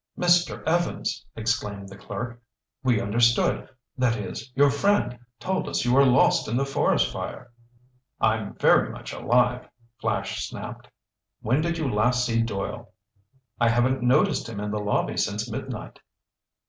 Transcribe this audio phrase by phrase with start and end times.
[0.17, 0.63] "Mr.
[0.63, 2.41] Evans!" exclaimed the clerk.
[2.81, 7.51] "We understood—that is, your friend told us you were lost in the forest fire!"
[8.19, 9.69] "I'm very much alive,"
[9.99, 10.87] Flash snapped.
[11.41, 12.93] "When did you last see Doyle?"
[13.59, 15.99] "I haven't noticed him in the lobby since midnight."